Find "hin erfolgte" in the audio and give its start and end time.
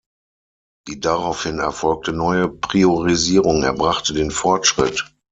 1.43-2.11